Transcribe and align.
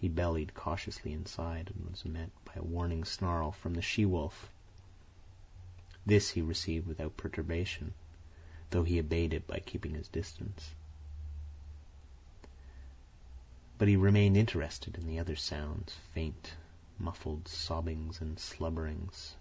He 0.00 0.06
bellied 0.08 0.54
cautiously 0.54 1.12
inside 1.12 1.72
and 1.74 1.90
was 1.90 2.04
met 2.04 2.30
by 2.44 2.52
a 2.54 2.62
warning 2.62 3.04
snarl 3.04 3.50
from 3.50 3.74
the 3.74 3.82
she 3.82 4.04
wolf. 4.04 4.48
This 6.06 6.30
he 6.30 6.40
received 6.40 6.86
without 6.86 7.16
perturbation, 7.16 7.94
though 8.70 8.84
he 8.84 9.00
obeyed 9.00 9.34
it 9.34 9.48
by 9.48 9.58
keeping 9.58 9.94
his 9.96 10.06
distance; 10.06 10.70
but 13.76 13.88
he 13.88 13.96
remained 13.96 14.36
interested 14.36 14.94
in 14.96 15.08
the 15.08 15.18
other 15.18 15.34
sounds—faint, 15.34 16.52
muffled 17.00 17.48
sobbings 17.48 18.20
and 18.20 18.36
slubberings. 18.38 19.34